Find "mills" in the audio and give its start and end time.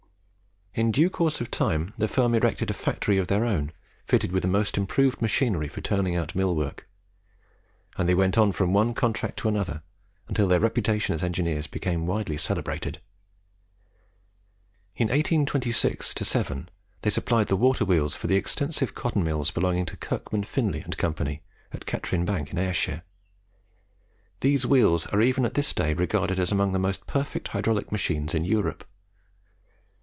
19.25-19.51